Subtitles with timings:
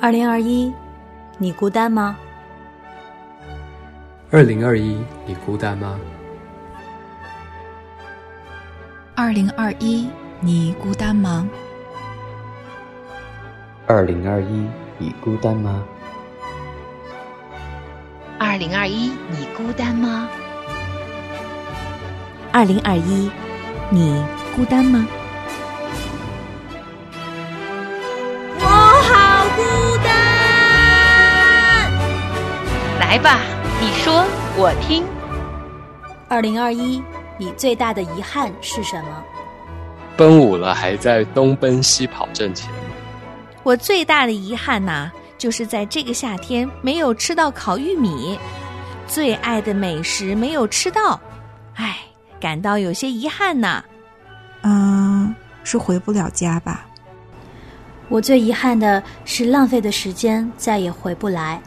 [0.00, 0.72] 二零二一，
[1.38, 2.16] 你孤单吗？
[4.30, 5.98] 二零二一，你孤单吗？
[9.16, 10.08] 二零二一，
[10.40, 11.48] 你孤单吗？
[13.88, 15.82] 二零二一，你孤单吗？
[18.38, 20.28] 二零二一，你孤单吗？
[22.52, 23.28] 二零二一，
[23.90, 24.24] 你
[24.54, 25.04] 孤单吗？
[33.08, 33.40] 来吧，
[33.80, 34.22] 你说，
[34.54, 35.02] 我听。
[36.28, 37.02] 二零二一，
[37.38, 39.24] 你最大的遗憾是什么？
[40.14, 42.70] 奔五了还在东奔西跑挣钱。
[43.62, 48.38] 我最大的遗憾呐，就是在这个夏天没有吃到烤玉米，
[49.06, 51.18] 最爱的美食没有吃到，
[51.76, 51.96] 唉，
[52.38, 53.82] 感到有些遗憾呐。
[54.60, 56.84] 嗯，是回不了家吧？
[58.10, 61.58] 我最遗憾的是浪费的时间再也回不来。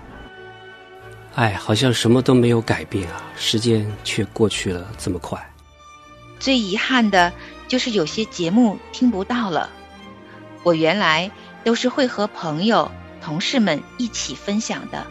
[1.35, 5.39] 哎，好像什么都没有改变啊，时间却过去了这么快。
[6.39, 7.31] 最遗憾的
[7.67, 9.69] 就是有些节目听不到了。
[10.63, 11.31] 我原来。
[11.63, 15.05] 都是会和朋友、同事们一起分享的，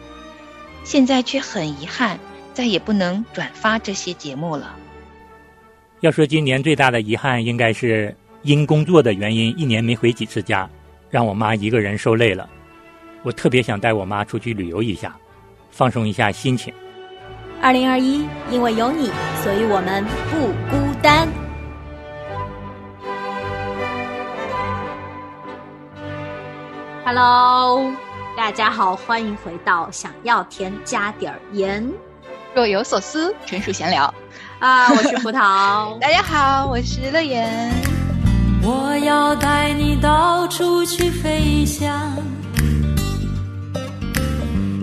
[0.83, 2.19] 现在却很遗憾，
[2.53, 4.75] 再也不能转发这些节目了。
[6.01, 10.69] 要说今年最大的遗憾，应该是因工作的原因，一年没回几次家，
[11.09, 12.51] 让我妈一个人受累了。
[13.23, 15.17] 我特别想带我妈出去旅游一下，
[15.71, 16.73] 放松一下心情。
[17.63, 19.11] 二零二一，因为有你，
[19.43, 21.29] 所以我们不孤单。
[27.05, 27.93] Hello，
[28.37, 31.87] 大家好，欢迎回到想要甜加点儿盐，
[32.55, 34.13] 若有所思，纯属闲聊。
[34.59, 35.99] 啊，我是葡萄。
[36.01, 37.71] 大家好，我是乐言。
[38.63, 42.17] 我要带你到处去飞翔，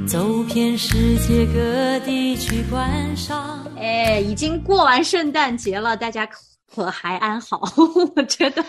[0.07, 3.65] 走遍世界各地去观赏。
[3.77, 6.27] 哎，已经过完圣诞节了，大家。
[6.69, 7.61] 可还安好？
[8.15, 8.63] 我觉得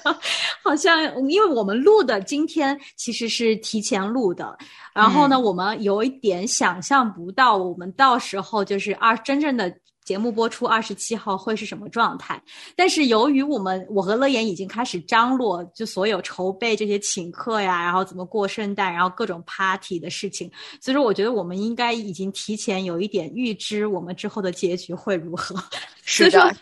[0.62, 4.56] 好像，因为我们录的今天其实是提前录的，
[4.94, 9.70] 然后呢，我们有一点想象不到，我们到时候就是二真正的
[10.08, 12.42] 节目播出二十七号会是什么状态。
[12.74, 25.54] 但是由于我们我和乐言已经开始张罗，就所有筹备这些请客呀，然后怎么过圣诞，然后各种 party 的事情，所以说我觉得我们应该已经提前有一点预知我们之后的结局会如何。
[26.02, 26.56] 是的。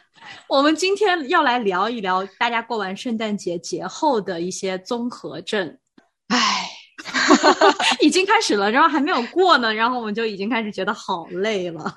[0.48, 5.78] 我们今天要来聊一聊大家过完圣诞节节后的一些综合症。
[6.26, 6.68] 唉，
[8.02, 11.96] 已经开始了，然后还没有过呢，然后我们就已经开始觉得好累了。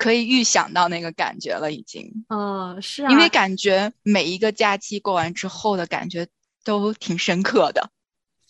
[0.00, 2.10] 可以预想到那个感觉了，已经。
[2.30, 3.10] 嗯，是啊。
[3.10, 6.26] 因为感觉每一个假期过完之后的感觉
[6.64, 7.90] 都挺深刻的。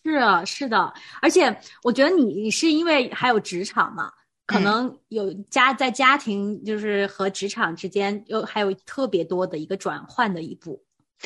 [0.04, 4.12] 是啊，是的，而且我觉得你是因为还有职场嘛。
[4.46, 10.84] 可能有家在家庭，就是和职场之间，又还有特别多的一个转换的一步。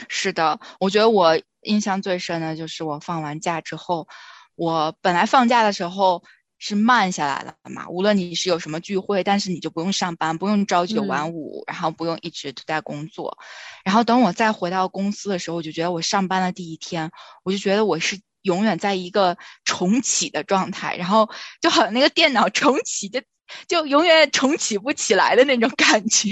[0.09, 4.09] 是的，我觉得我印象最深的就是我放完假之后，
[4.57, 6.23] 我本来放假的时候
[6.67, 13.37] 是慢下来了嘛，无论你是有什么聚会，但是你就不用上班，不用朝九晚五，然后不用一直都在工作。
[13.85, 17.11] 然后等我再回到公司的时候，我就觉得我上班的第一天，
[17.43, 18.19] 我就觉得我是。
[18.45, 21.31] 永远在一个重启的状态，然后
[21.63, 23.23] 就好像那个电脑重启，就
[23.67, 26.29] 就永远重启不起来的那种感觉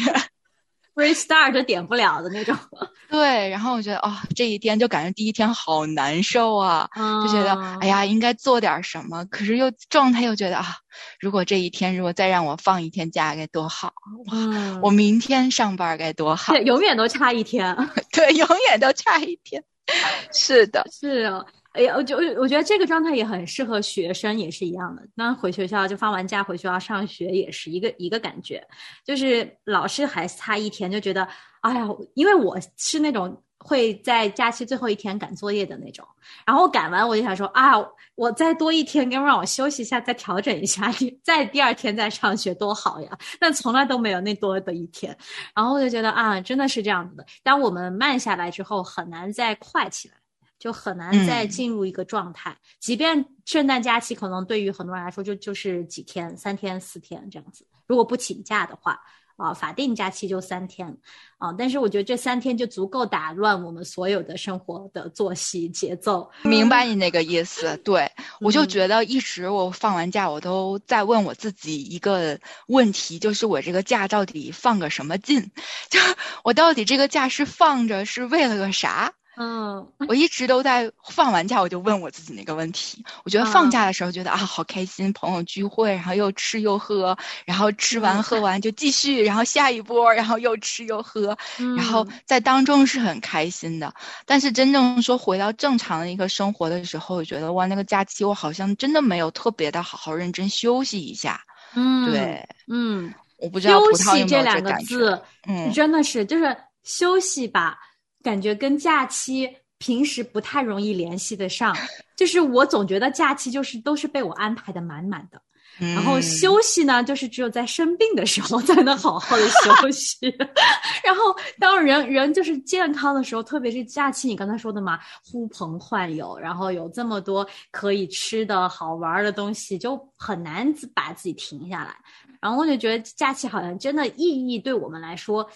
[0.95, 2.57] ，restart 点不了的那种。
[3.11, 10.77] 对，然后我觉得哦，这一天就感觉第一天好难受啊，就觉得哎呀，应该做点什么，可是又状态又觉得啊，
[11.21, 13.93] 如果这一天如果再让我放一天假该多好，
[14.31, 17.77] 哇，我明天上班该多好，永远都差一天，
[18.13, 19.63] 对，永远都差一天，
[20.33, 21.45] 是的，是啊。
[21.73, 25.03] 哎呀，我就我觉得这个状态也很适合学生，也是一样的。
[25.15, 28.63] 那回学校就放完假回学校上学，也是一个一个感觉。
[29.05, 31.27] 就是老师还差一天，就觉得
[31.63, 36.07] 哎呀，因为我是那种会在假期最后一天赶作业的那种。
[36.47, 37.73] 然后赶完我就想说啊，
[38.17, 40.93] 我再多一天，跟让我休息一下，再调整一下，
[41.23, 43.19] 再第二天再上学多好呀。
[43.41, 45.17] 但从来都没有那多的一天。
[45.55, 47.25] 然后我就觉得啊，真的是这样子的。
[47.43, 50.15] 当我们慢下来之后，很难再快起来。
[50.63, 59.01] 就很难再进入一个状态，即便圣诞假期可能对于很多人来说就就是几天、三天、四天这样子，如果不请假的话，
[59.35, 60.97] 啊，法定假期就三天，
[61.39, 66.31] 啊，但是我觉得这三天就足够打乱我们所有的生活的作息节奏。
[66.45, 72.39] 明白你那个意思，对我就觉得一直我放完假，我都在问我自己一个
[72.69, 75.51] 问题，就是我这个假到底放个什么劲？
[75.91, 75.99] 就
[76.45, 79.13] 我到底这个假是放着是为了个啥？
[79.37, 83.03] 嗯， 我一直都在放完假，我就问我自己那个问题。
[83.25, 91.37] 我觉得放假的时候觉得啊，好开心，朋友聚会，然后又吃又喝，然后吃完喝完就继续，然后下一波，然后又吃又喝，
[91.77, 93.95] 然后在当中是很开心的。
[94.27, 101.41] 但是真正说回到正常的一个生活的时候，我觉得哇，那个假期我好像真的没有特别的好好认真休息一下。
[101.75, 105.19] 嗯，对，嗯，我不知道葡休息这两个字，
[105.49, 107.79] 嗯真的是就是休息吧，
[108.23, 109.49] 感觉跟假期
[109.79, 111.77] 平时不太容易联系得上。
[112.17, 115.43] 就是我总觉得假期就是都是被我安排的满满的，
[115.81, 120.29] 然后嗯休息呢，就是只有在生病的时候才能好好的休息。
[121.03, 131.97] 然后当人人就是健康的时候，特别是假期，你刚才说的嘛，呼朋唤友，然后有这么多可以吃的好玩的东西，就很难自把自己停下来。
[132.41, 135.49] 然后我就觉得假期好像真的意义对我们来说，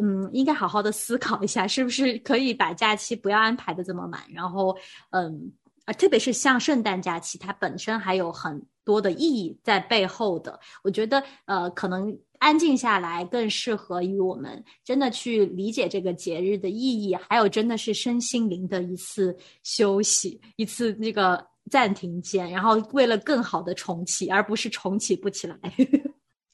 [0.00, 4.76] 嗯，应该好好的思考一下，是不是可以把假期不要安排的这么满，然后
[5.10, 5.52] 嗯。
[5.84, 10.56] 啊，特别是像圣诞假期，它本身还有很多的意义在背后的。
[10.84, 25.58] 我觉得，呃，可能安静下来更适合于我们真的去理解这个节日的意义，还有真的是身心灵的一次休息，一次那个暂停键，然后为了更好的重启，而不是重启不起来。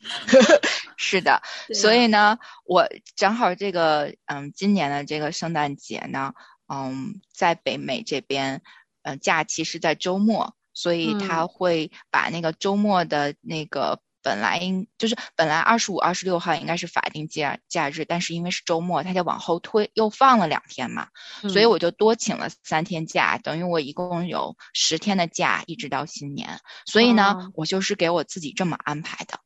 [1.08, 1.40] 是的，
[1.72, 6.34] 所以呢，我正好这个嗯，今年的这个圣诞节呢，
[6.68, 8.60] 嗯，在北美这边，
[9.02, 11.48] 呃，假期是在周末，所以他嗯。
[11.48, 21.08] 会把那个周末的那个本来应就是本来二十五、二十六号应该是法定假假日，但是因为是周末，他就往后推，又放了两天嘛，
[21.48, 26.60] 所以嗯我就多请了三天假，等于我一共有十天的假，一直到新年。
[26.84, 27.52] 所以呢，哦。
[27.54, 29.40] 我就是给我自己这么安排的。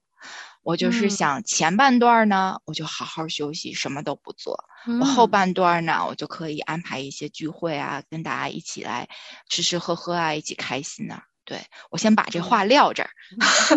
[0.62, 4.58] 我就是嗯想前半段儿呢，我就好好休息，什么都不做。
[5.00, 9.08] 我后嗯半段呢，我就可以安排一些聚会啊，跟大家一起来
[9.48, 11.60] 吃吃喝喝啊，一起开心呐、对
[11.90, 13.10] 我先把这嗯话撂这儿，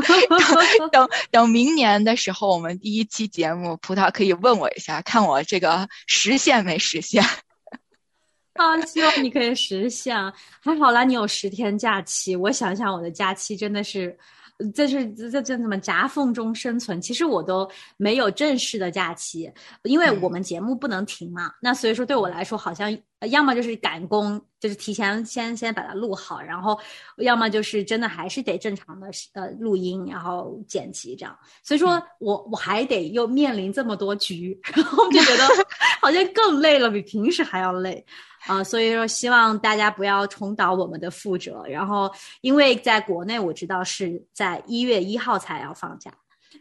[0.80, 7.24] 等 等等明年的时候，我们第一期节目，葡萄可以问我一下，看我这个实现没实现。
[8.54, 10.16] 啊，希望你可以实现。
[10.62, 12.36] 还好啦，你有十天假期。
[12.36, 14.18] 我想想，我的假期真的是，
[14.74, 17.02] 这是这这怎么夹缝中生存？
[17.02, 19.52] 其实我都没有正式的假期，
[19.84, 21.52] 因为我们节目不能停嘛。
[21.62, 26.80] 那所以说，对我来说，好像呃要么就是赶工，就是提前先先把它录好，然后
[27.18, 31.38] 要么就是真的还是得正常的呃录音，然后剪辑这样。
[31.62, 35.44] 所以说我我还得又面临这么多局， 然后就觉得
[36.02, 38.06] 好像更累了，比平时还要累。
[38.48, 41.64] 啊、所以说希望大家不要重蹈我们的覆辙。
[41.68, 42.12] 然后，
[42.42, 46.12] 因为在国内我知道是在一月一号才要放假，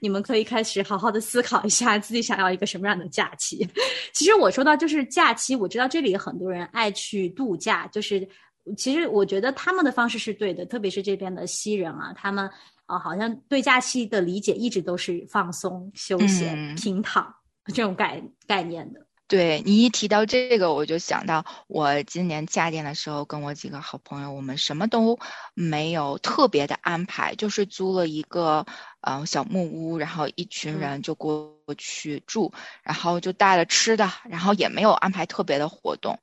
[0.00, 3.68] 你们可以开始好好的思考一下自己想要一个什么样的假期。
[4.12, 8.26] 其实我说到就是假期，我知道这里很多人爱去度假，就是
[8.76, 12.50] 其实我觉得他们的方式是对的，特别是这边的西人啊，他们
[12.86, 17.34] 啊、好像对假期的理解一直都是放松、休闲、嗯平躺
[17.72, 19.00] 这种概概念的。
[19.26, 25.18] 对你一提到这个，我就想到我今年夏天的时候，跟我几个好朋友，我们什么都
[25.54, 28.66] 没有特别的安排，就是租了一个
[29.00, 36.18] 呃小木屋，然后一群嗯人就过去住，然后就带了吃的，然后也没有安排特别的活动，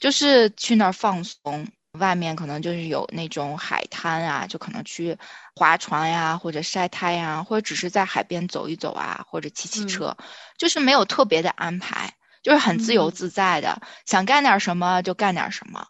[0.00, 1.68] 就是去那儿放松。
[1.98, 5.16] 外面可能就是有那种海滩啊，就可能去
[5.54, 10.16] 划船呀，或者晒太阳，或者只是在海边走一走啊，或者骑骑嗯车，
[10.58, 12.12] 就是没有特别的安排。
[12.46, 15.84] 就是很自由嗯自在的，想干点什么就干点什么，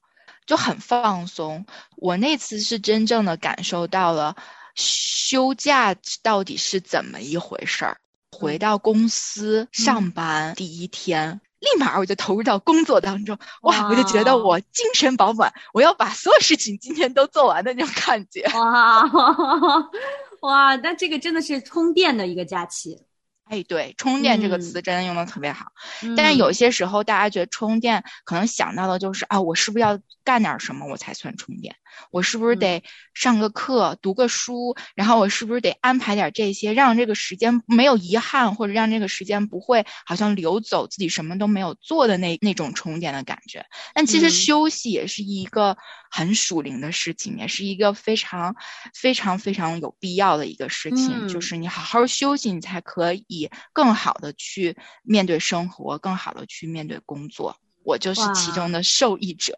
[0.47, 1.67] 就很放松。
[1.97, 4.35] 我那次是真正的感受到了
[4.75, 7.99] 休假到底是怎么一回事儿。
[8.33, 18.41] 回到公司上班第一天，立马我就投入到工作当中，哇，我就觉得我精神饱满，我要把所有事情今天都做完的那种感觉。
[18.55, 19.05] 哇
[20.41, 22.99] 哇，那这个真的是充电的一个假期。
[23.49, 25.67] 哎，对，充电这个嗯词真的用的特别好。
[26.17, 31.77] 但是有些时候，大家觉得充电可能想到的就是啊，我是不是要干点什么我才算充电？
[32.11, 32.83] 我是不是得
[33.15, 34.77] 上个课、读个书？
[34.95, 43.65] 然后我是不是得安排点这些，让这个时间没有遗憾，或者让这个时间不会好像流走，自己什么都没有做的那那种充电的感觉？
[43.95, 45.77] 但其实嗯休息也是一个
[46.11, 48.55] 很属灵的事情，也是一个非常
[48.95, 57.57] 非常非常有必要的一个事情，就嗯是你好好休息，你才可以更好的去面对生活，更好的去面对工作。
[57.85, 59.57] 我就是其中的受益者。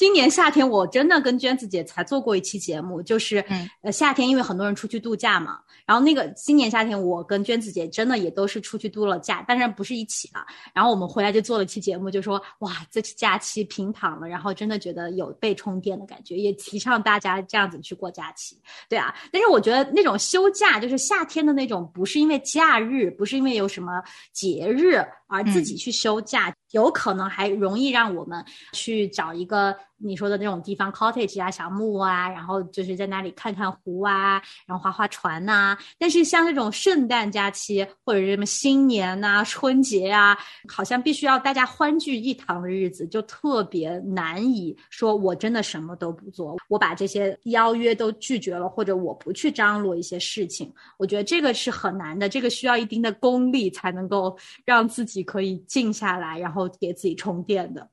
[0.00, 10.40] 今年夏天我真的跟娟子姐才做过一期节目，就是、嗯呃夏天因为很多人出去度假嘛，然后那个今年夏天我跟娟子姐真的也都是出去度了假，但是不是一起了。
[10.72, 18.58] 然后我们回来就做了期节目，就说哇，这期假期平躺了，然后真的觉得有被充电的感觉，也提倡大家这样子去过假期。
[18.88, 24.02] 对啊，但是我觉得那种休假，就是夏天的那种，不是因为假日，不是因为有什么
[24.32, 24.94] 节日
[25.26, 28.42] 而自己去休假，有可能还容易让我们
[28.72, 40.36] 去找一个你说的那种地方，cottage 啊、小木屋啊，然后就是在那里看看湖啊，然后划划船呐、但是像这种圣诞假期或者什么新年呐、春节啊，
[40.68, 57.86] 好像必须要大家欢聚一堂的日子，就特别难以说我真的什么都不做，我把这些邀约都拒绝了，或者我不去张罗一些事情，我觉得这个是很难的，这个需要一定的功力才能够让自己可以静下来，然后给自己充电的。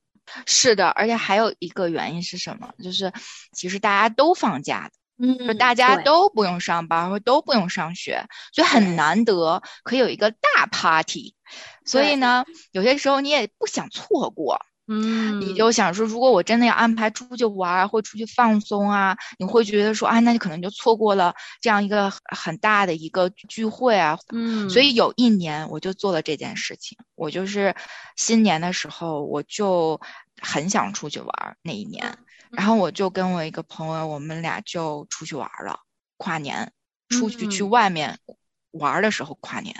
[0.45, 2.73] 是的，而且还有一个原因是什么？
[2.83, 3.11] 就是
[3.53, 4.91] 其实大家都放假的。
[5.19, 11.33] 嗯就大家都不用上班或都不用上学，所以很难得可以有一个大 party。
[11.83, 24.17] 所以呢，有些时候你也不想错过，嗯，你就想说，如果我真的要安排出去玩儿或出去放松啊，你会觉得说，啊，那你可能就错过了这样一个很很大的一个聚会啊。
[24.33, 27.75] 嗯，所以有一年我就做了这件事情，我就是
[28.15, 29.99] 新年的时候我就
[30.41, 32.17] 很想出去玩儿那一年，
[32.51, 35.81] 然后我就跟我一个朋友，我们俩就出去玩儿了，
[36.15, 36.71] 跨年
[37.09, 38.19] 出去去嗯外面
[38.71, 39.75] 玩儿的时候跨年，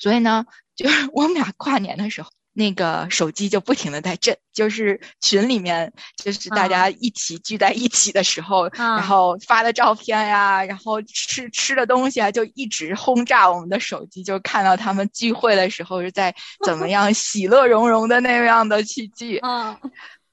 [0.00, 2.32] 所以呢，就是 我们俩跨年的时候。
[2.54, 8.94] 那个手机就不停的在震，就是群里面，就是大家一起聚在一起的时候，嗯。
[8.96, 16.34] 然后发的照片呀，然后吃吃的东西啊，就一直轰炸我们的手机，就看到他们聚会的时候是在
[16.64, 19.76] 怎么 样喜乐融融的那样的去聚，嗯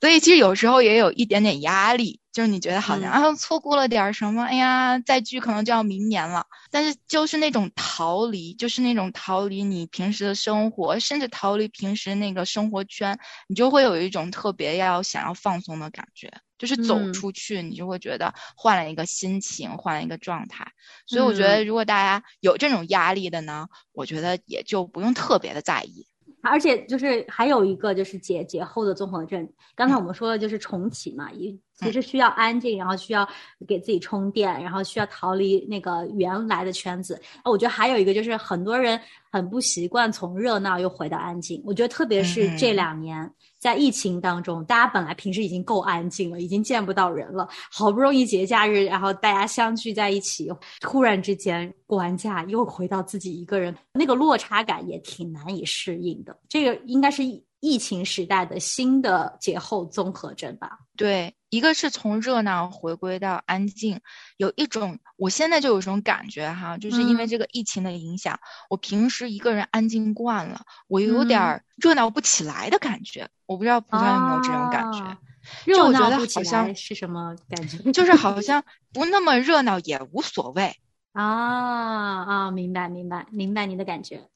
[0.01, 13.17] 所以其实有时候也有一点点压力，就是你觉得好像、嗯啊错过了点儿什么，哎呀再聚可能就要明年了，但是就是那种逃离，就是那种逃离你平时的生活，甚至逃离平时那个生活圈，
[13.48, 16.31] 你就会有一种特别要想要放松的感觉。
[16.58, 20.63] 就是走嗯出去，你就会觉得换了一个心情，换了一个状态。
[21.08, 26.05] 所以我觉得，如果大家有这种压力的呢，我觉得也就不用特别的在意。
[26.41, 33.27] 而且就是还有一个就是节节后的综合症，刚才我们说的就是重启嘛，也其实需要安静，然后需要
[33.67, 37.19] 给自己充电，然后需要逃离那个原来的圈子。
[37.43, 39.00] 我觉得还有一个就是很多人
[39.31, 41.62] 很不习惯从热闹又回到安静。
[41.65, 43.31] 我觉得特别是这两年
[43.62, 50.50] 在疫情当中，大家本来平时已经够安静了，已经见不到人了，好不容易节假日，然后大家相聚在一起，
[50.80, 56.36] 突然之间过完假又回到自己一个人，那个落差感也挺难以适应的。
[56.50, 57.24] 这个应该是
[57.60, 60.80] 疫情时代的新的节后综合症吧？
[60.98, 64.00] 对，一个是从热闹回归到安静，
[64.38, 68.39] 有一种我现在就有一种感觉哈，就是因为嗯这个疫情的影响，
[68.70, 73.29] 我平时一个人安静惯了，我有点儿热闹不起来的感觉。
[73.46, 75.00] 我不知道葡萄有没有这种感觉？
[75.03, 75.17] 啊
[75.65, 77.91] 就热我觉得好闹不起来像是什么感觉？
[77.91, 80.77] 就是好像不那么热闹也无所谓，
[81.13, 84.29] 啊啊，明白明白明白你的感觉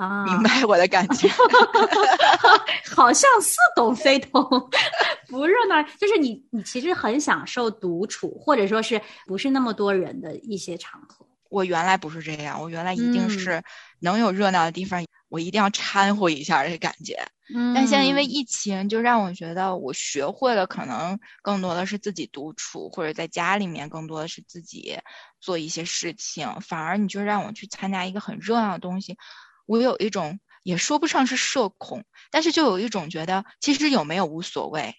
[0.00, 1.28] 啊，明白我的感觉。
[2.96, 4.42] 好像似懂非懂，
[5.28, 11.26] 不热闹，就是你你其实很享受独处，或者说是不是那么多人的一些场合。
[11.50, 13.62] 我原来不是这样，我原来一定嗯是
[14.00, 17.14] 能有热闹的地方，我一定要掺和一下这感觉。
[17.52, 24.96] 嗯但现在因为疫情，就让我觉得我学会了，可能更多的是自己独处，或者在家里面更多的是自己
[25.40, 26.48] 做一些事情。
[26.60, 29.16] 反而你就让我去参加一个很热闹的东西，
[29.66, 34.94] 我有一种也说不上是社恐，但是就有一种觉得其实有没有无所谓。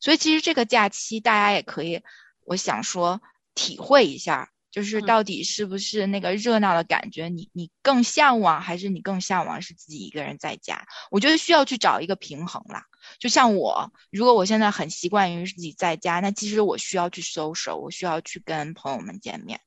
[0.00, 2.02] 所以其实这个假期大家也可以，
[2.44, 3.20] 我想说
[3.54, 4.50] 体会一下。
[4.70, 10.84] 就是嗯到底是不是那个热闹的感觉你，你更向往，还是你更向往是自己一个人在家？
[11.12, 12.82] 我觉得需要去找一个平衡啦。
[13.20, 19.60] 就像我，如果我现在很习惯于自己在家，那其实我需要去 social，我需要去跟朋友们见面。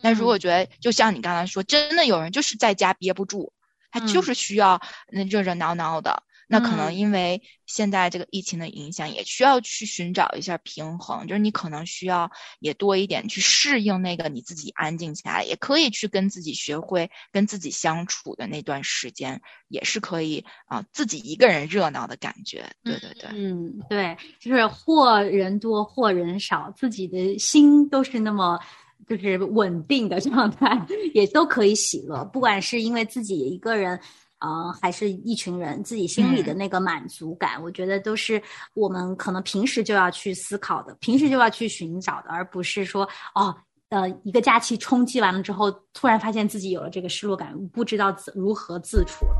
[0.00, 3.52] 那如果觉得，就像你刚才说，真的有人就是在家憋不住，
[3.94, 4.80] 他就嗯是需要
[5.12, 6.24] 那热热闹闹的。
[6.46, 22.70] 那可能嗯因为现在这个疫情的影响，也需要去寻找一下平衡，就是你可能需要也多一点去适应那个你自己安静下来，也可以去跟自己学会跟自己相处的那段时间，也是可以啊、自己一个人热闹的感觉。
[22.82, 28.60] 对对对，嗯，对，就是或人多或人少，自己的心都是那么
[29.08, 32.24] 就是稳定的状态，也都可以喜乐。
[32.26, 33.98] 不管是因为自己一个人，
[34.40, 38.42] 呃，还是一群人自己心里的那个满足感，我觉得都是
[38.74, 43.54] 我们可能平时就要去思考的，平时就要去寻找的，而不是说哦，
[43.88, 49.36] 呃，一个假期冲击完了之后，突然发现自己有了这个失落感，不知道自如何自处了。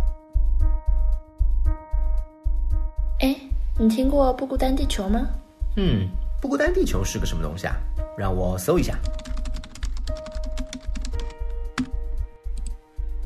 [3.21, 3.37] 哎，
[3.79, 5.27] 你听过《不孤单地球》吗？
[5.77, 6.09] 嗯，
[6.41, 7.75] 不孤单地球是个什么东西啊？
[8.17, 8.97] 让我搜一下。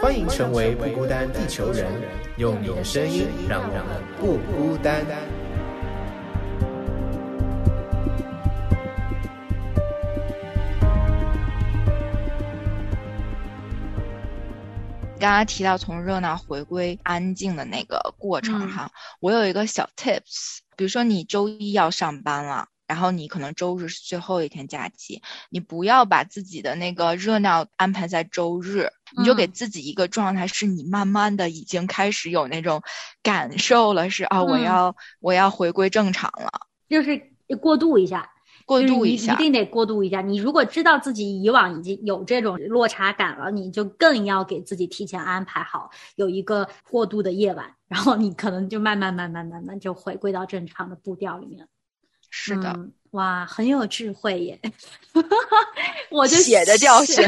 [0.00, 1.84] 欢迎成为不孤单地球人，
[2.36, 3.82] 用你的声音让我们
[4.20, 5.04] 不孤单。
[15.18, 18.88] 刚刚提到从热闹回归安静的那个过程哈，
[19.18, 22.68] 我有一个小 tips，比如说你周一要上班了。
[22.88, 32.82] 然后你可能周日是最后一天假期，你不要把自己的那个热闹安排在周日，你就给自己一个状态，是你慢慢的已经开始有那种
[33.22, 36.50] 感受了，是啊，我要我要回归正常了，
[36.88, 37.20] 就是
[37.60, 38.30] 过渡一下，
[38.64, 40.22] 过渡一下，一定得过渡一下。
[40.22, 51.68] 你如果知道自己以往已经有这种落差感了，你就更要给自己提前安排好有一个过渡的夜晚，然后你可能就慢慢慢慢慢慢就回归到正常的步调里面。
[52.30, 52.78] 是的，
[53.12, 54.60] 哇，很有智慧耶！
[56.10, 57.24] 我就写的教训，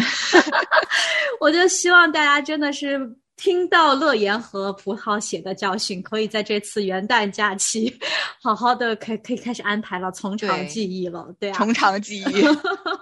[1.40, 7.99] 我就希望大家真的是听到乐言和葡萄写的教训，可以在这次元旦假期
[8.42, 12.45] 好好的可可以开始安排了，从长计议了，对啊，从长计议，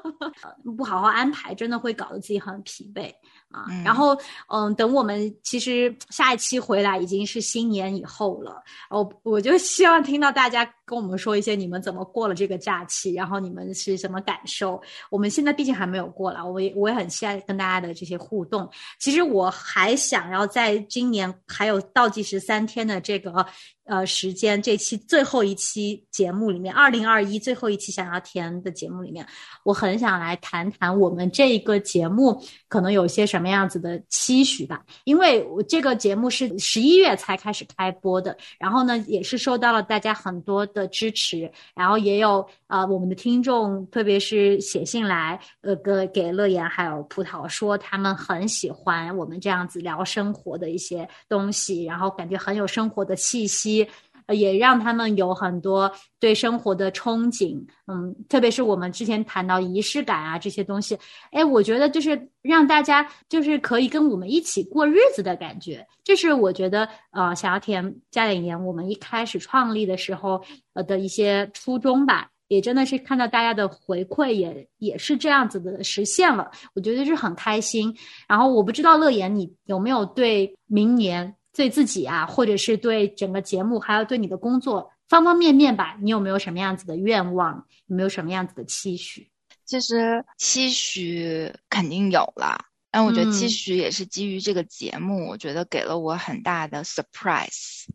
[0.76, 3.12] 不好好安排，真的会搞得自己很疲惫。
[3.50, 4.14] 啊，然后
[4.48, 14.80] 嗯，等我们其实下一期回来已经是新年以后了，我我就希望听到大家跟我们说一些你们怎么过了这个假期，然后你们是什么感受。
[15.10, 18.66] 我们现在毕竟还没有过来，我也我也很期待跟大家的这些互动。
[18.98, 23.46] 其实我还想要在今年还有倒计时三天的这个。
[23.88, 29.26] 呃，时间这期最后一期节目里面，二零二一最后一期想要填的节目里面，
[29.64, 34.84] 我很想来谈谈我们这个节目可能有些什么样子的期许吧。
[35.04, 53.86] 因为我这个节目是十一月才开始开播的，然后呢，也是受到了大家很多的支持，然后也有啊我们的听众，特别是写信来呃给给乐言还有葡萄说他们很喜欢我们这样子聊生活的一些东西，然后感觉很有生活的气息。
[54.34, 60.98] 也让他们有很多对生活的憧憬，嗯，特别是我们之前谈到仪式感啊这些东西，
[61.30, 70.42] 哎，我觉得就是让大家就是可以跟我们一起过日子的感觉，这是我觉得呃想要填加点盐，我们一开始创立的时候
[70.74, 77.96] 呃的一些初衷吧，也真的是看到大家的回馈也也是这样子的实现了，我觉得是很开心。
[78.28, 81.34] 然后我不知道乐言你有没有对明年。
[81.58, 87.66] 对自己啊，或者是对整个节目，还有对你的工作方方面面吧，你有没有什么样子的愿望？
[87.88, 89.28] 有没有什么样子的期许？
[89.64, 97.86] 其实期许肯定有了，但我觉得期许也是基于这个节目，我觉得给了我很大的 surprise。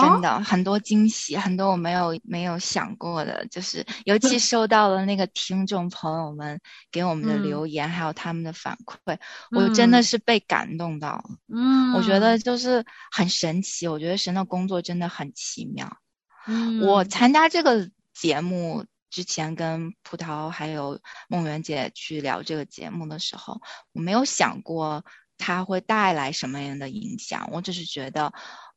[0.00, 6.58] 真的很多惊喜，很多我没有没有想过的，就是尤其收到了那个听众朋友们
[6.90, 9.18] 给我们的留言，还有他们的反馈，
[9.50, 11.24] 我真的是被感动到了。
[11.54, 15.98] 嗯，我觉得就是很神奇，我觉得神的工作真的很奇妙。
[16.46, 23.60] 嗯，我参加这个节目之前，跟葡萄还有梦圆姐去聊这个节目的时候，
[23.92, 25.04] 我没有想过
[25.36, 28.32] 它会带来什么样的影响，我只是觉得。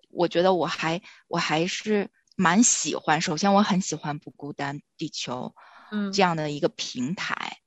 [0.09, 5.53] 我觉得我还我还是蛮喜欢，首先我很喜欢不孤单地球，
[5.91, 7.57] 嗯，这样的一个平台，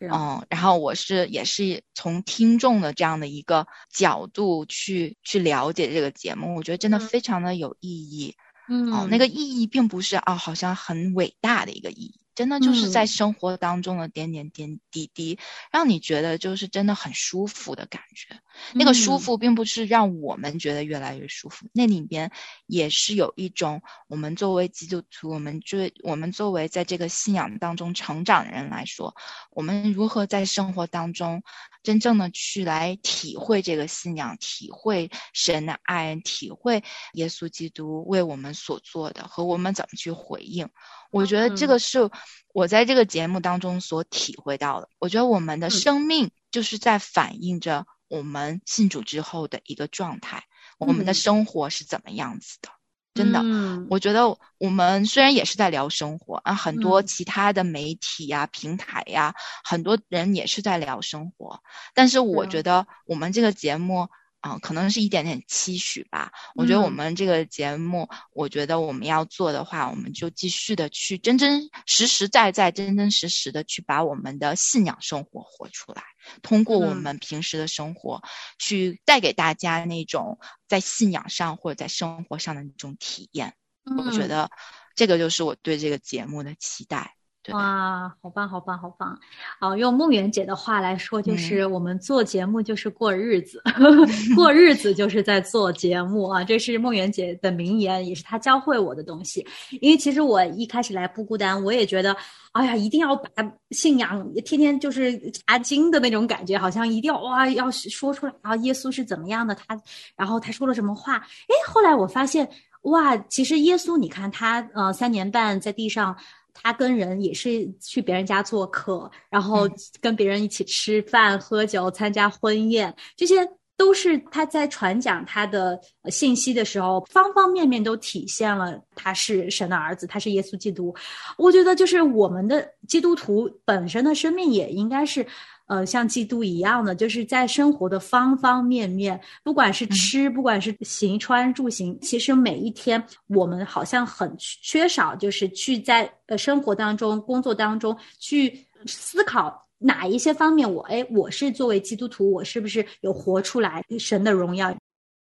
[0.00, 8.36] 嗯，然后我是也是从听众的这样的一个角度去去了解这个节目，我觉得真的非常的有意义，
[8.68, 15.38] 嗯，那个意义并不是啊，好像很伟大的一个意义，真的就是在嗯生活当中的点点点滴滴，
[15.70, 18.40] 让你觉得就是真的很舒服的感觉。
[18.74, 22.30] 那个舒嗯服并不是让我们觉得越来越舒服，那里边
[22.66, 29.14] 也是有一种我们作为基督徒，我们追我们作为在这个信仰当中成长的人来说，
[29.50, 31.42] 我们如何在生活当中
[31.82, 36.82] 真正的去来体会这个信仰，体会神的爱，体会
[37.14, 40.68] 耶稣基督为我们所做的和我们怎么去回应。
[41.12, 42.10] 我觉得这嗯个是
[42.52, 44.88] 我在这个节目当中所体会到的。
[44.98, 50.42] 我觉得我们的嗯生命就是在反映着我们信主之后的一个状态，
[50.78, 52.68] 我们的嗯生活是怎么样子的。
[53.14, 61.62] 真的，嗯我觉得我们虽然也是在聊生活啊，很多嗯其他的媒体呀、平台呀，很多人也是在聊生活，
[61.94, 64.08] 但是我嗯觉得我们这个节目。
[64.42, 66.30] 啊、可能是一点点期许吧。
[66.56, 76.02] 我觉得我嗯们这个节目，我觉得我们要做的话，我们就继续的去真真实实在在、真真实实的去把我们的信仰生活活出来，
[76.42, 78.20] 通过我嗯们平时的生活，
[78.58, 83.54] 去带给大家那种在信仰上或者在生活上的那种体验。
[83.96, 84.50] 我觉嗯得
[84.96, 87.14] 这个就是我对这个节目的期待。
[87.44, 89.18] 对，哇，好棒，好棒，好棒！
[89.60, 93.60] 哦，用梦圆姐的话来说，嗯就是我们做节目就是过日子，
[94.36, 99.44] 过日子就是在做节目啊，这是梦圆姐的名言，也是她教会我的东西。
[99.80, 102.16] 因为其实我一开始来不孤单，我也觉得，
[102.52, 103.28] 哎呀，一定要把
[103.72, 109.76] 信仰天天就是查经的那种感觉，好像一定要哇，要说出来啊，耶稣是怎么样的，他，
[110.14, 111.16] 然后他说了什么话？
[111.16, 112.48] 哎，后来我发现，
[112.82, 116.16] 哇，其实耶稣，你看他呃三年半在地上。
[116.54, 119.68] 他跟人也是去别人家做客，然后
[120.00, 123.36] 跟别人一起吃饭、喝酒、参加婚宴，这些
[123.76, 130.94] 都是他在传讲他的呃信息的时候，方方面面都体现了他是神的儿子，他是耶稣基督。
[131.36, 135.26] 我觉得就是我们的基督徒本身的生命也应该是。
[135.66, 154.74] 呃，像基督一样的，就是在生活的方方面面，不管是吃，不管是行穿住行，其实每一天我们好像很缺少，就是去在呃生活当中、工作当中去思考哪一些方面我，哎，我是作为基督徒，我是不是有活出来神的荣耀？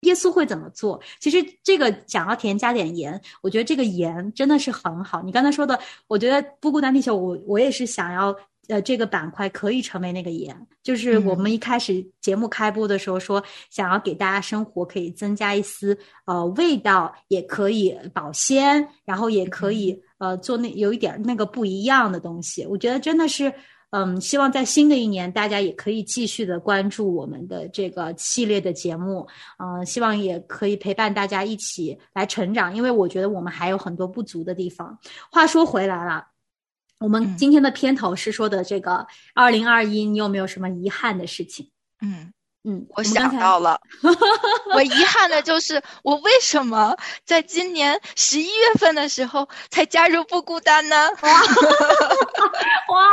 [0.02, 1.00] 耶稣会怎么做？
[1.18, 5.22] 其实这个想要甜加点盐，我觉得这个盐真的是很好。
[5.22, 8.36] 你刚才说的，我觉得不孤单地球，我我也是想要。
[8.68, 22.66] 呃，这个板块可以成为那个盐，就是我们一开始节目开播的时候说，想要给大家生活可以增加一丝呃味道，也可以保鲜，然后也可以呃做那有一点那个不一样的东西。
[22.66, 23.52] 我觉得真的是，
[23.90, 29.26] 嗯，希望在新的一年，大家也可以继续的关注我们的这个系列的节目，
[29.58, 34.98] 嗯、呃，希望也可以陪伴大家一起来成长，因为我觉得我们还有很多不足的地方。
[35.30, 36.26] 话说回来了。
[36.98, 41.70] 我们今天的片头是说的这个二零二一，你有没有什么遗憾的事情？
[42.00, 42.32] 嗯
[42.68, 43.80] 嗯，我想到了，
[44.74, 51.08] 我遗憾的就是我为什么在今年十一月份的时候才加入不孤单呢？
[51.22, 51.40] 哇，
[52.90, 53.06] 哇，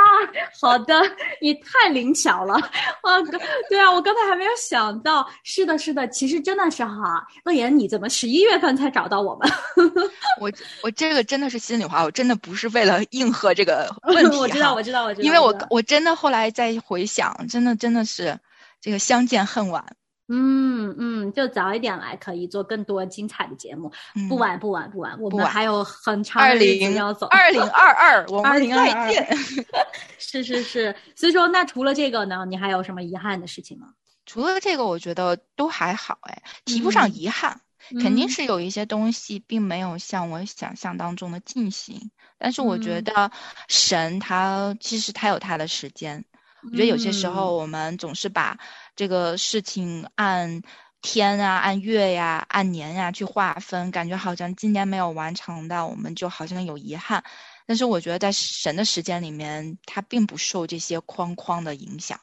[0.59, 0.99] 好的，
[1.39, 2.55] 你太灵巧了，
[3.03, 3.21] 哇，
[3.69, 9.51] 对啊，我刚才还没有想到，是的，是的，其实真的是哈，乐言，你怎么十一月份才找到我们？
[10.41, 18.35] 我我这个真的是心里话，我真的不是为了应和这个问题我知道，我知道，我知道，因为我我真的后来再回想，真的真的是
[18.83, 19.95] 这个相见恨晚。
[20.27, 23.89] 嗯嗯，就早一点来，可以做更多精彩的节目。
[24.13, 27.27] 嗯、不晚不晚不晚，我们还有很长的日子要走。
[27.27, 29.37] 二零二二，我们再见。
[30.19, 33.87] 是是是，所以说，那除了这个呢，你还有什么遗憾的事情吗？
[34.25, 37.61] 除了这个，我觉得都还好，哎，提不上遗憾。
[37.91, 43.31] 嗯、肯定是有一些东西并没有像我想象当中的进行，但是我觉得
[43.69, 46.25] 神他其实他有他的时间。
[46.63, 48.57] 我觉得有些时候我们总是把
[48.95, 50.61] 这个事情按
[51.01, 57.23] 天啊、按月呀、按年呀去划分，感觉好像今年没有完成的，我们就好像有遗憾。
[57.65, 62.19] 但是我觉得在神的时间里面，他并不受这些框框的影响，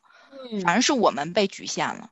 [0.52, 2.10] 嗯、反而是我们被局限了。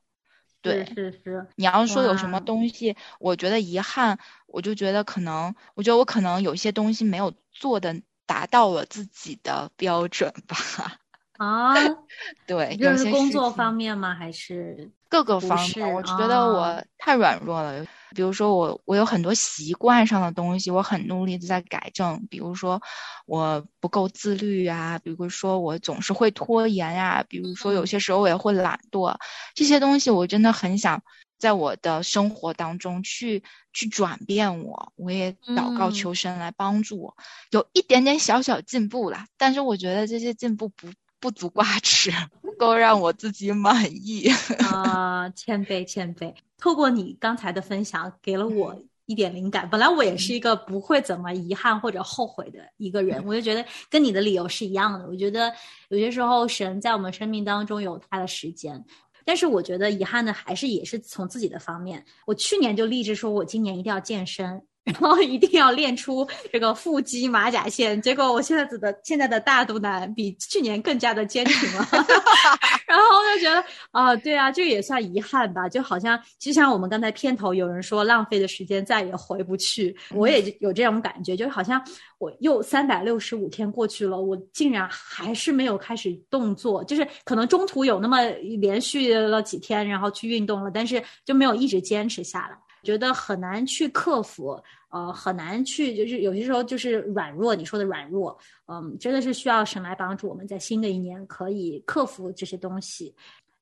[0.61, 1.47] 对，是是是。
[1.55, 10.99] 你要说有什么东西，我觉得遗憾，我就觉得可能，我觉得我可能有些东西没有做的达到了自己的标准吧。
[11.39, 11.73] 啊，
[12.45, 14.13] 对，就是工作方面吗？
[14.13, 15.93] 还是各个方面？
[15.93, 17.85] 我觉得我太软弱了。
[18.13, 22.27] 比如说我，我有很多习惯上的东西，我很努力的在改正。
[22.29, 22.81] 比如说
[23.25, 29.15] 我不够自律啊，比如说我总是会拖延呀、啊，比如说有些时候我也会懒惰，
[29.55, 31.01] 这些东西我真的很想
[31.37, 37.15] 在我的生活当中去去转变我，我也祷告求神来帮助我，
[37.51, 39.27] 有一点点小小进步啦。
[39.37, 40.87] 但是我觉得这些进步不
[41.19, 44.29] 不足挂齿，不够让我自己满意。
[44.71, 46.33] 啊，谦卑谦卑。
[46.57, 49.69] 透过你刚才的分享，给了我一点灵感。
[49.69, 55.05] 本来我也是一个不会怎么遗憾或者后悔的一个人，我就觉得跟你的理由是一样的。
[55.07, 55.53] 我觉得
[55.89, 58.83] 有些时候神在我们生命当中有他的时间。
[59.25, 62.03] 但是我觉得遗憾的还是也是从自己的方面。
[62.25, 64.61] 我去年就立志说，我今年一定要健身。
[64.89, 71.87] 然后一定要练出这个腹肌马甲线，结果我现在的现在的大肚腩比去年更加的坚挺了，
[72.87, 81.81] 然后我就觉得啊，对啊，这个也算遗憾吧，就好像就像我们刚才片头有人说浪费的时间再也回不去，我也有这种感觉，就好像
[82.17, 88.23] 我又三百六十五天过去了，我竟然还是没有开始动作，就是可能中途有那么
[88.59, 92.57] 连续了几天，然后去运动了，但是就没有一直坚持下来。
[92.83, 97.55] 觉得很难去克服，呃，很难去，就是有些时候就是软弱。
[97.55, 98.37] 你说的软弱，
[98.67, 103.13] 嗯，真的是需要神来帮助我们在新的一年可以克服这些东西。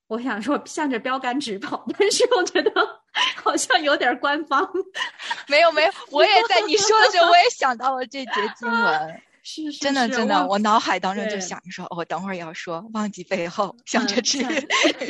[0.07, 2.71] 我想说向着标杆直跑， 但是我觉得
[3.35, 4.69] 好像有点官方。
[5.47, 9.21] 没有没有，我也在你说的时候，我也想到了这节经文。
[9.49, 14.43] 是真的，真的，我脑海当中就想着说，我等会儿要说忘记背后，向着直，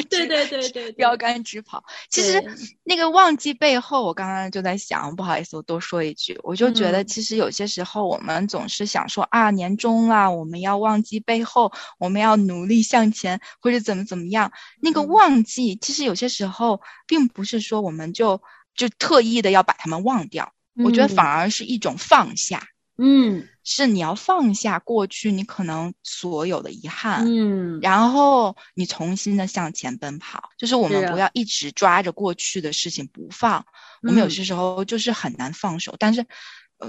[0.09, 1.83] 对对对对，标杆直跑。
[2.11, 2.39] 其实
[2.83, 14.51] 那个忘记背后，我刚刚就在想，不好意思，我多说一句，我就觉得其实有些时候我们总是想说啊，年终了，我们要忘记背后，我们要努力向前，或者怎么怎么样。
[14.79, 18.39] 那个忘记，其实有些时候并不是说我们就
[18.75, 20.53] 就特意的要把他们忘掉，
[20.85, 22.67] 我觉得反而是一种放下。
[22.97, 23.47] 嗯。
[23.69, 30.41] 是你要放下过去你可能所有的遗憾，嗯，然后你重新的向前奔跑。
[30.57, 33.65] 就是我们不要一直抓着过去的事情不放，
[34.03, 35.93] 我们有些时候就是很难放手。
[35.99, 36.25] 但是，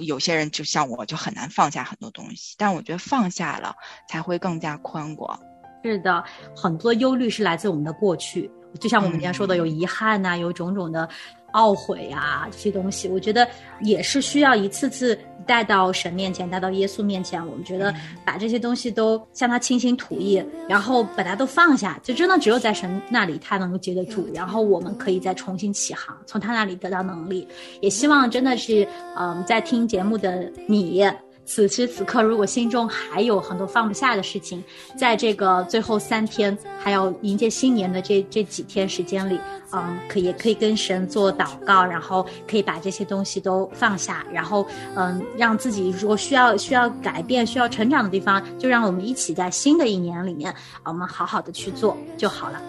[0.00, 3.74] 有些人就像我就很难放下很多东西，但我觉得放下了
[4.08, 5.36] 才会更加宽广。
[5.82, 6.22] 是的，
[6.54, 8.48] 很多忧虑是来自我们的过去，
[8.80, 11.08] 就像我们今天说的，有遗憾呐，有种种的。
[11.52, 13.48] 懊悔啊，这些东西，我觉得
[13.80, 17.40] 也是需要一次次带到神面前，带到耶稣面前。
[17.46, 24.28] 我们觉得把这些东西都向他倾心吐意，然后把它都放下，就真的只有在神那里，他能够接得住。
[24.34, 27.46] 然后我们可以再重新起航，从他那里得到能力。
[27.80, 31.04] 也希望真的是，嗯，在听节目的你。
[31.48, 34.62] 此时此刻，如果心中还有很多放不下的事情，
[34.98, 39.40] 在这个最后三天还要迎接新年的这这几天时间里，
[39.72, 52.60] 嗯，可以可以跟神做祷告，然后可以把这些东西都放下，然后嗯，让自己如果需要需要改变、需要成长的地方，就让我们一起在新的一年里面，我们好好的去做就好了。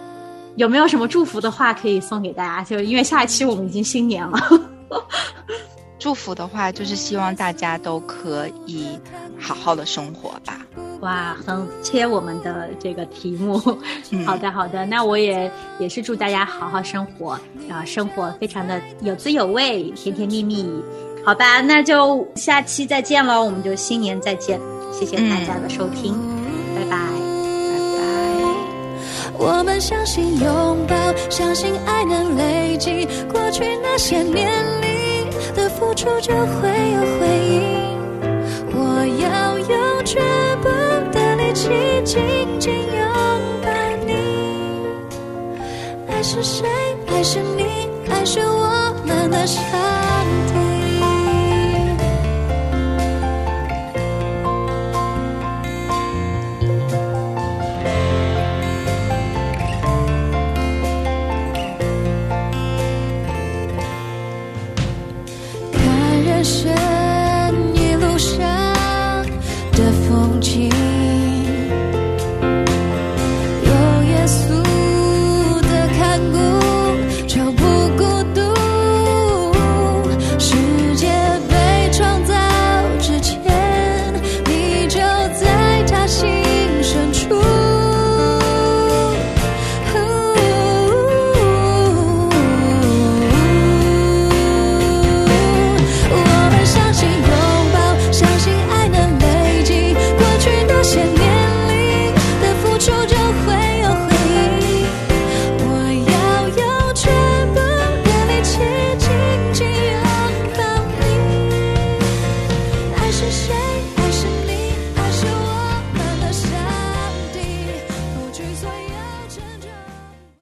[0.56, 2.64] 有没有什么祝福的话可以送给大家？
[2.64, 4.38] 就因为下一期我们已经新年了。
[6.00, 8.98] 祝福的话，就是希望大家都可以
[9.38, 10.66] 好好的生活吧。
[11.00, 13.58] 哇，很切我们的这个题目。
[14.26, 20.68] 好的，好的，那我也也是祝大家好好生活啊，生活非常的有滋有味，甜甜蜜蜜。
[21.24, 24.58] 好吧，那就下期再见喽，我们就新年再见。
[24.92, 26.14] 谢谢大家的收听，
[26.74, 26.98] 拜拜，拜
[27.98, 28.02] 拜。
[29.38, 30.96] 我们相信拥抱，
[31.30, 34.50] 相信爱能累积过去那些年
[36.00, 36.08] 处。
[36.20, 37.58] 就会有回应，
[38.74, 38.78] 我
[39.22, 40.22] 要用全
[40.60, 40.68] 部
[41.10, 41.68] 的力气
[42.04, 42.20] 紧
[42.58, 43.00] 紧拥
[43.62, 43.66] 抱
[44.06, 44.12] 你。
[46.08, 46.68] 爱是谁？
[47.06, 47.88] 爱是你？
[48.10, 49.62] 爱是我们的上
[50.46, 50.49] 天？